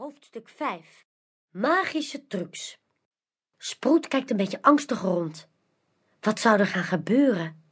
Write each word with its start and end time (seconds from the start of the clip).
Hoofdstuk 0.00 0.48
5 0.48 1.04
Magische 1.50 2.26
trucs 2.26 2.78
Sproet 3.58 4.08
kijkt 4.08 4.30
een 4.30 4.36
beetje 4.36 4.62
angstig 4.62 5.00
rond. 5.00 5.48
Wat 6.20 6.40
zou 6.40 6.58
er 6.58 6.66
gaan 6.66 6.84
gebeuren? 6.84 7.62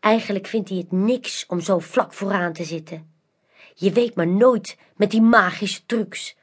Eigenlijk 0.00 0.46
vindt 0.46 0.68
hij 0.68 0.78
het 0.78 0.92
niks 0.92 1.46
om 1.46 1.60
zo 1.60 1.78
vlak 1.78 2.12
vooraan 2.12 2.52
te 2.52 2.64
zitten. 2.64 3.14
Je 3.74 3.92
weet 3.92 4.14
maar 4.14 4.26
nooit 4.26 4.78
met 4.96 5.10
die 5.10 5.22
magische 5.22 5.86
trucs. 5.86 6.36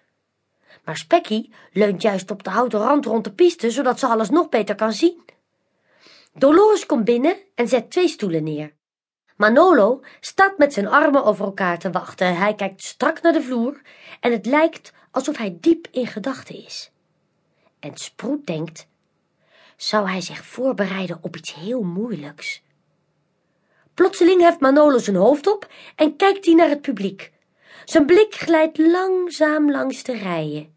Maar 0.83 0.97
Spekky 0.97 1.49
leunt 1.71 2.01
juist 2.01 2.31
op 2.31 2.43
de 2.43 2.49
houten 2.49 2.79
rand 2.79 3.05
rond 3.05 3.23
de 3.23 3.33
piste, 3.33 3.71
zodat 3.71 3.99
ze 3.99 4.07
alles 4.07 4.29
nog 4.29 4.49
beter 4.49 4.75
kan 4.75 4.93
zien. 4.93 5.21
Dolores 6.33 6.85
komt 6.85 7.05
binnen 7.05 7.37
en 7.55 7.67
zet 7.67 7.91
twee 7.91 8.07
stoelen 8.07 8.43
neer. 8.43 8.73
Manolo 9.41 10.01
staat 10.19 10.57
met 10.57 10.73
zijn 10.73 10.87
armen 10.87 11.23
over 11.23 11.45
elkaar 11.45 11.79
te 11.79 11.91
wachten. 11.91 12.35
Hij 12.37 12.55
kijkt 12.55 12.83
strak 12.83 13.21
naar 13.21 13.33
de 13.33 13.41
vloer 13.41 13.81
en 14.19 14.31
het 14.31 14.45
lijkt 14.45 14.93
alsof 15.11 15.37
hij 15.37 15.57
diep 15.59 15.87
in 15.91 16.07
gedachten 16.07 16.63
is. 16.63 16.91
En 17.79 17.97
Sproet 17.97 18.45
denkt, 18.45 18.87
zou 19.75 20.09
hij 20.09 20.21
zich 20.21 20.45
voorbereiden 20.45 21.17
op 21.21 21.35
iets 21.35 21.53
heel 21.53 21.81
moeilijks? 21.81 22.61
Plotseling 23.93 24.41
heft 24.41 24.59
Manolo 24.59 24.97
zijn 24.97 25.15
hoofd 25.15 25.47
op 25.47 25.67
en 25.95 26.15
kijkt 26.15 26.45
hij 26.45 26.53
naar 26.53 26.69
het 26.69 26.81
publiek. 26.81 27.31
Zijn 27.85 28.05
blik 28.05 28.33
glijdt 28.33 28.77
langzaam 28.77 29.71
langs 29.71 30.03
de 30.03 30.17
rijen. 30.17 30.75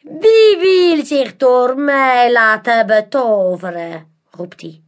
Wie 0.00 0.56
wil 0.58 1.04
zich 1.04 1.36
door 1.36 1.78
mij 1.78 2.32
laten 2.32 2.86
betoveren? 2.86 4.12
roept 4.30 4.60
hij. 4.60 4.82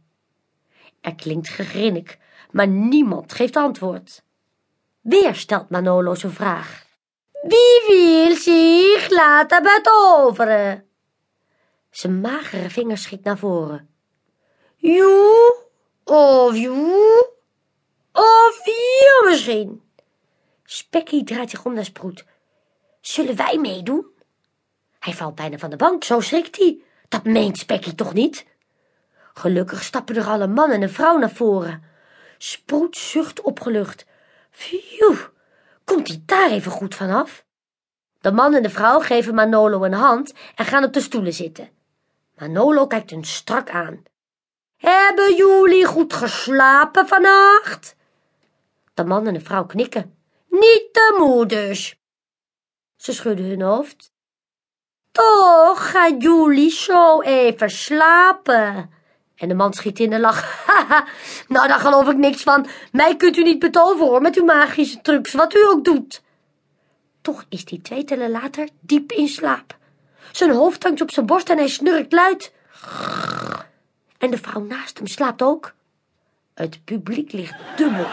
Er 1.01 1.15
klinkt 1.15 1.49
gegrinnik, 1.49 2.17
maar 2.57 2.67
niemand 2.67 3.33
geeft 3.33 3.55
antwoord. 3.55 4.23
Weer 5.01 5.35
stelt 5.35 5.69
Manolo 5.69 6.15
zijn 6.15 6.31
vraag. 6.31 6.85
Wie 7.31 7.83
wil 7.87 8.35
zich 8.35 9.09
laten 9.09 9.63
betoveren? 9.63 10.87
Zijn 11.89 12.21
magere 12.21 12.69
vingers 12.69 13.01
schiet 13.03 13.23
naar 13.23 13.37
voren. 13.37 13.89
Joe, 14.75 15.55
of 16.03 16.55
joe, 16.55 17.29
of 18.11 18.65
je 18.65 19.27
misschien. 19.29 19.81
Spekkie 20.63 21.23
draait 21.23 21.49
zich 21.49 21.65
om 21.65 21.73
naar 21.73 21.85
Sproet. 21.85 22.25
Zullen 23.01 23.35
wij 23.35 23.57
meedoen? 23.57 24.05
Hij 24.99 25.13
valt 25.13 25.35
bijna 25.35 25.57
van 25.57 25.69
de 25.69 25.75
bank, 25.75 26.03
zo 26.03 26.19
schrikt 26.19 26.57
hij. 26.57 26.81
Dat 27.07 27.23
meent 27.23 27.57
Spekkie 27.57 27.95
toch 27.95 28.13
niet? 28.13 28.45
Gelukkig 29.33 29.83
stappen 29.83 30.15
er 30.15 30.27
alle 30.27 30.47
man 30.47 30.71
en 30.71 30.81
een 30.81 30.89
vrouw 30.89 31.17
naar 31.17 31.31
voren. 31.31 31.95
Sproet 32.37 32.97
zucht 32.97 33.41
opgelucht. 33.41 34.05
Phew, 34.51 35.17
komt 35.83 36.07
hij 36.07 36.21
daar 36.25 36.51
even 36.51 36.71
goed 36.71 36.95
vanaf? 36.95 37.45
De 38.19 38.31
man 38.31 38.53
en 38.53 38.63
de 38.63 38.69
vrouw 38.69 38.99
geven 38.99 39.35
Manolo 39.35 39.83
een 39.83 39.93
hand 39.93 40.33
en 40.55 40.65
gaan 40.65 40.83
op 40.83 40.93
de 40.93 41.01
stoelen 41.01 41.33
zitten. 41.33 41.69
Manolo 42.37 42.87
kijkt 42.87 43.09
hun 43.09 43.25
strak 43.25 43.69
aan. 43.69 44.03
Hebben 44.77 45.35
jullie 45.35 45.85
goed 45.85 46.13
geslapen 46.13 47.07
vannacht? 47.07 47.95
De 48.93 49.03
man 49.03 49.27
en 49.27 49.33
de 49.33 49.39
vrouw 49.39 49.65
knikken. 49.65 50.17
Niet 50.49 50.89
te 50.91 51.15
moe 51.17 51.45
dus. 51.45 51.99
Ze 52.95 53.13
schudden 53.13 53.45
hun 53.45 53.61
hoofd. 53.61 54.11
Toch 55.11 55.91
gaan 55.91 56.17
jullie 56.17 56.71
zo 56.71 57.21
even 57.21 57.69
slapen. 57.69 58.91
En 59.37 59.47
de 59.47 59.53
man 59.53 59.73
schiet 59.73 59.99
in 59.99 60.09
de 60.09 60.19
lach. 60.19 60.65
Nou 61.47 61.67
daar 61.67 61.79
geloof 61.79 62.07
ik 62.09 62.17
niks 62.17 62.43
van. 62.43 62.67
Mij 62.91 63.15
kunt 63.15 63.37
u 63.37 63.43
niet 63.43 63.59
betoveren 63.59 64.07
hoor, 64.07 64.21
met 64.21 64.35
uw 64.35 64.45
magische 64.45 65.01
trucs, 65.01 65.33
wat 65.33 65.55
u 65.55 65.67
ook 65.67 65.85
doet. 65.85 66.21
Toch 67.21 67.45
is 67.49 67.63
hij 67.69 67.79
twee 67.81 68.03
tellen 68.03 68.31
later 68.31 68.69
diep 68.79 69.11
in 69.11 69.27
slaap. 69.27 69.77
Zijn 70.31 70.51
hoofd 70.51 70.83
hangt 70.83 71.01
op 71.01 71.11
zijn 71.11 71.25
borst 71.25 71.49
en 71.49 71.57
hij 71.57 71.67
snurkt 71.67 72.13
luid. 72.13 72.53
En 74.17 74.31
de 74.31 74.37
vrouw 74.37 74.61
naast 74.61 74.97
hem 74.97 75.07
slaapt 75.07 75.41
ook. 75.41 75.73
Het 76.53 76.85
publiek 76.85 77.31
ligt 77.31 77.55
dubbel. 77.75 78.07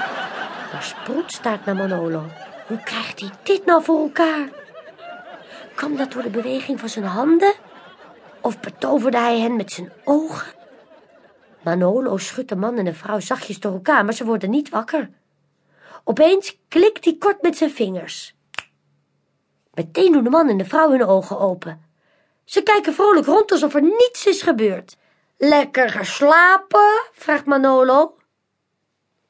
Maar 0.72 0.82
Sproet 0.82 1.32
staat 1.32 1.64
naar 1.64 1.76
Manolo. 1.76 2.24
Hoe 2.66 2.82
krijgt 2.82 3.20
hij 3.20 3.30
dit 3.42 3.64
nou 3.64 3.82
voor 3.84 4.00
elkaar? 4.00 4.48
Kan 5.74 5.96
dat 5.96 6.12
door 6.12 6.22
de 6.22 6.30
beweging 6.30 6.80
van 6.80 6.88
zijn 6.88 7.04
handen? 7.04 7.54
Of 8.40 8.60
betoverde 8.60 9.18
hij 9.18 9.38
hen 9.38 9.56
met 9.56 9.72
zijn 9.72 9.92
ogen? 10.04 10.52
Manolo 11.64 12.16
schudt 12.16 12.48
de 12.48 12.56
man 12.56 12.76
en 12.76 12.84
de 12.84 12.94
vrouw 12.94 13.20
zachtjes 13.20 13.60
door 13.60 13.72
elkaar, 13.72 14.04
maar 14.04 14.14
ze 14.14 14.24
worden 14.24 14.50
niet 14.50 14.68
wakker. 14.68 15.10
Opeens 16.04 16.58
klikt 16.68 17.04
hij 17.04 17.16
kort 17.18 17.42
met 17.42 17.56
zijn 17.56 17.70
vingers. 17.70 18.34
Meteen 19.74 20.12
doen 20.12 20.24
de 20.24 20.30
man 20.30 20.48
en 20.48 20.56
de 20.56 20.64
vrouw 20.64 20.90
hun 20.90 21.04
ogen 21.04 21.38
open. 21.38 21.84
Ze 22.44 22.62
kijken 22.62 22.94
vrolijk 22.94 23.26
rond 23.26 23.52
alsof 23.52 23.74
er 23.74 23.82
niets 23.82 24.26
is 24.26 24.42
gebeurd. 24.42 24.96
Lekker 25.36 25.90
geslapen? 25.90 27.02
vraagt 27.12 27.44
Manolo. 27.44 28.16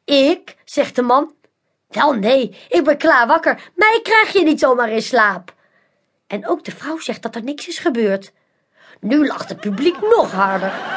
Ik, 0.05 0.57
zegt 0.65 0.97
de 0.97 1.03
man. 1.03 1.35
Wel 1.89 2.13
nee, 2.13 2.57
ik 2.69 2.85
ben 2.85 2.97
klaar 2.97 3.27
wakker. 3.27 3.71
Mij 3.75 4.01
krijg 4.03 4.33
je 4.33 4.43
niet 4.43 4.61
zomaar 4.61 4.91
in 4.91 5.03
slaap. 5.03 5.55
En 6.27 6.49
ook 6.49 6.65
de 6.65 6.71
vrouw 6.71 6.99
zegt 6.99 7.23
dat 7.23 7.35
er 7.35 7.43
niks 7.43 7.69
is 7.69 7.79
gebeurd. 7.79 8.33
Nu 9.01 9.27
lacht 9.27 9.49
het 9.49 9.61
publiek 9.61 10.01
nog 10.01 10.33
harder. 10.33 10.94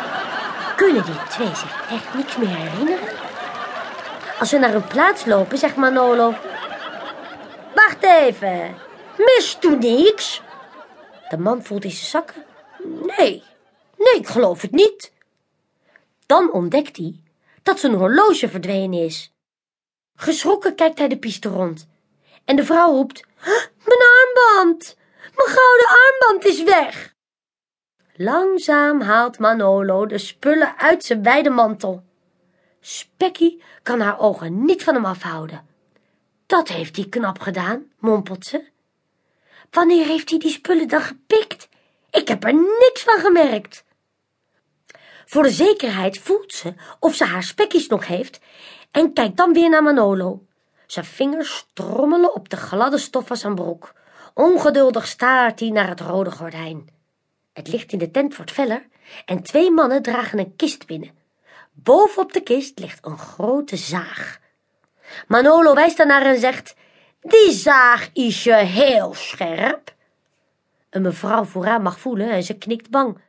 Kunnen 0.77 1.05
die 1.05 1.23
twee 1.29 1.55
zich 1.55 1.89
echt 1.89 2.13
niks 2.13 2.37
meer 2.37 2.55
herinneren? 2.55 3.09
Als 4.39 4.51
we 4.51 4.57
naar 4.57 4.71
hun 4.71 4.87
plaats 4.87 5.25
lopen, 5.25 5.57
zegt 5.57 5.75
Manolo. 5.75 6.33
Wacht 7.75 8.03
even, 8.03 8.75
mist 9.17 9.63
u 9.63 9.75
niks? 9.75 10.41
De 11.29 11.37
man 11.37 11.63
voelt 11.63 11.83
in 11.83 11.91
zijn 11.91 12.05
zakken. 12.05 12.45
Nee, 13.17 13.43
nee, 13.97 14.15
ik 14.15 14.27
geloof 14.27 14.61
het 14.61 14.71
niet. 14.71 15.11
Dan 16.25 16.51
ontdekt 16.51 16.97
hij 16.97 17.21
dat 17.67 17.79
zijn 17.79 17.93
horloge 17.93 18.49
verdwenen 18.49 18.99
is. 18.99 19.33
Geschrokken 20.15 20.75
kijkt 20.75 20.97
hij 20.97 21.07
de 21.07 21.17
piste 21.17 21.49
rond. 21.49 21.87
En 22.45 22.55
de 22.55 22.65
vrouw 22.65 22.91
roept, 22.91 23.25
mijn 23.85 23.99
armband, 24.19 24.97
mijn 25.35 25.57
gouden 25.57 25.87
armband 25.87 26.45
is 26.45 26.63
weg. 26.63 27.15
Langzaam 28.19 29.01
haalt 29.01 29.39
Manolo 29.39 30.05
de 30.05 30.17
spullen 30.17 30.77
uit 30.77 31.03
zijn 31.03 31.23
wijde 31.23 31.49
mantel. 31.49 32.03
Spekkie 32.79 33.63
kan 33.83 33.99
haar 33.99 34.19
ogen 34.19 34.65
niet 34.65 34.83
van 34.83 34.93
hem 34.93 35.05
afhouden. 35.05 35.67
Dat 36.45 36.67
heeft 36.67 36.95
hij 36.95 37.05
knap 37.05 37.39
gedaan, 37.39 37.91
mompelt 37.99 38.45
ze. 38.45 38.67
Wanneer 39.71 40.05
heeft 40.05 40.29
hij 40.29 40.39
die 40.39 40.51
spullen 40.51 40.87
dan 40.87 41.01
gepikt? 41.01 41.69
Ik 42.11 42.27
heb 42.27 42.43
er 42.43 42.53
niks 42.53 43.03
van 43.03 43.19
gemerkt. 43.19 43.83
Voor 45.25 45.43
de 45.43 45.49
zekerheid 45.49 46.19
voelt 46.19 46.53
ze 46.53 46.73
of 46.99 47.15
ze 47.15 47.25
haar 47.25 47.43
spekkies 47.43 47.87
nog 47.87 48.07
heeft 48.07 48.39
en 48.91 49.13
kijkt 49.13 49.37
dan 49.37 49.53
weer 49.53 49.69
naar 49.69 49.83
Manolo. 49.83 50.45
Zijn 50.85 51.05
vingers 51.05 51.55
strommelen 51.55 52.33
op 52.33 52.49
de 52.49 52.57
gladde 52.57 52.97
stof 52.97 53.27
van 53.27 53.37
zijn 53.37 53.55
broek. 53.55 53.93
Ongeduldig 54.33 55.07
staart 55.07 55.59
hij 55.59 55.69
naar 55.69 55.87
het 55.87 55.99
rode 55.99 56.31
gordijn. 56.31 56.96
Het 57.57 57.67
licht 57.67 57.91
in 57.91 57.97
de 57.97 58.11
tent 58.11 58.35
wordt 58.35 58.51
feller 58.51 58.87
en 59.25 59.43
twee 59.43 59.71
mannen 59.71 60.01
dragen 60.01 60.39
een 60.39 60.55
kist 60.55 60.85
binnen. 60.85 61.11
Bovenop 61.71 62.33
de 62.33 62.41
kist 62.41 62.79
ligt 62.79 63.05
een 63.05 63.17
grote 63.17 63.75
zaag. 63.75 64.39
Manolo 65.27 65.73
wijst 65.73 65.97
daarnaar 65.97 66.25
en 66.25 66.39
zegt, 66.39 66.75
die 67.21 67.51
zaag 67.51 68.09
is 68.13 68.43
je 68.43 68.53
heel 68.53 69.13
scherp. 69.13 69.95
Een 70.89 71.01
mevrouw 71.01 71.43
vooraan 71.43 71.81
mag 71.81 71.99
voelen 71.99 72.29
en 72.29 72.43
ze 72.43 72.57
knikt 72.57 72.89
bang. 72.89 73.21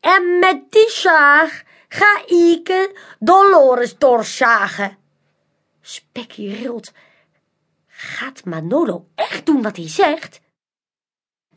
En 0.00 0.38
met 0.38 0.72
die 0.72 0.90
zaag 0.90 1.62
ga 1.88 2.22
ik 2.26 2.94
Dolores 3.18 3.98
doorzagen. 3.98 4.98
Spekkie 5.80 6.54
rilt. 6.54 6.92
Gaat 7.86 8.44
Manolo 8.44 9.08
echt 9.14 9.46
doen 9.46 9.62
wat 9.62 9.76
hij 9.76 9.88
zegt? 9.88 10.40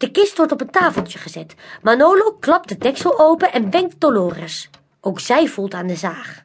De 0.01 0.12
kist 0.12 0.38
wordt 0.38 0.51
op 0.51 0.62
een 0.62 0.69
tafeltje 0.69 1.19
gezet. 1.19 1.56
Manolo 1.81 2.33
klapt 2.39 2.69
de 2.69 2.77
deksel 2.77 3.19
open 3.19 3.51
en 3.53 3.69
wenkt 3.69 4.00
Dolores. 4.00 4.69
Ook 5.01 5.19
zij 5.19 5.48
voelt 5.48 5.74
aan 5.74 5.88
de 5.88 5.95
zaag. 5.95 6.44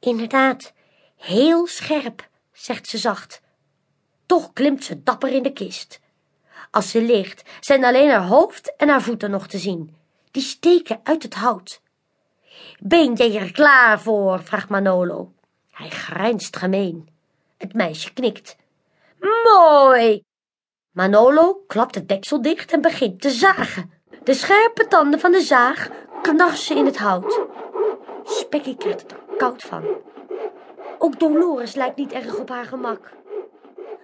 Inderdaad, 0.00 0.72
heel 1.16 1.66
scherp, 1.66 2.28
zegt 2.52 2.88
ze 2.88 2.98
zacht. 2.98 3.42
Toch 4.26 4.52
klimt 4.52 4.84
ze 4.84 5.02
dapper 5.02 5.28
in 5.28 5.42
de 5.42 5.52
kist. 5.52 6.00
Als 6.70 6.90
ze 6.90 7.02
ligt, 7.02 7.42
zijn 7.60 7.84
alleen 7.84 8.10
haar 8.10 8.26
hoofd 8.26 8.76
en 8.76 8.88
haar 8.88 9.02
voeten 9.02 9.30
nog 9.30 9.46
te 9.46 9.58
zien. 9.58 9.96
Die 10.30 10.42
steken 10.42 11.00
uit 11.02 11.22
het 11.22 11.34
hout. 11.34 11.80
Ben 12.78 13.14
jij 13.14 13.36
er 13.40 13.52
klaar 13.52 14.00
voor? 14.00 14.42
vraagt 14.42 14.68
Manolo. 14.68 15.32
Hij 15.70 15.88
grijnst 15.88 16.56
gemeen. 16.56 17.08
Het 17.56 17.74
meisje 17.74 18.12
knikt. 18.12 18.56
Mooi! 19.44 20.24
Manolo 20.96 21.64
klapt 21.66 21.94
het 21.94 22.08
deksel 22.08 22.42
dicht 22.42 22.72
en 22.72 22.80
begint 22.80 23.20
te 23.20 23.30
zagen. 23.30 23.90
De 24.22 24.34
scherpe 24.34 24.86
tanden 24.86 25.20
van 25.20 25.32
de 25.32 25.40
zaag 25.40 25.88
knarsen 26.22 26.76
in 26.76 26.84
het 26.84 26.96
hout. 26.96 27.40
Spekkie 28.24 28.76
krijgt 28.76 29.00
het 29.00 29.12
er 29.12 29.18
koud 29.36 29.62
van. 29.62 29.84
Ook 30.98 31.18
Dolores 31.18 31.74
lijkt 31.74 31.96
niet 31.96 32.12
erg 32.12 32.38
op 32.38 32.48
haar 32.48 32.64
gemak. 32.64 33.12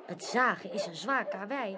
Het 0.06 0.24
zagen 0.24 0.72
is 0.72 0.86
een 0.86 0.96
zwaar 0.96 1.24
karwei. 1.24 1.76